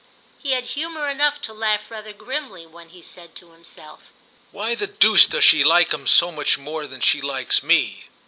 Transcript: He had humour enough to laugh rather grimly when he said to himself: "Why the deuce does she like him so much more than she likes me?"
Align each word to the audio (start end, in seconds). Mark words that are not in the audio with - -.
He 0.39 0.53
had 0.53 0.65
humour 0.65 1.07
enough 1.07 1.39
to 1.43 1.53
laugh 1.53 1.91
rather 1.91 2.11
grimly 2.11 2.65
when 2.65 2.89
he 2.89 3.03
said 3.03 3.35
to 3.35 3.51
himself: 3.51 4.11
"Why 4.49 4.73
the 4.73 4.87
deuce 4.87 5.27
does 5.27 5.43
she 5.43 5.63
like 5.63 5.93
him 5.93 6.07
so 6.07 6.31
much 6.31 6.57
more 6.57 6.87
than 6.87 7.01
she 7.01 7.21
likes 7.21 7.61
me?" 7.61 8.09